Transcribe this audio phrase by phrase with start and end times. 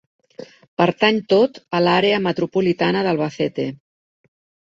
[0.81, 3.67] Pertany tot a l'Àrea metropolitana d'Albacete.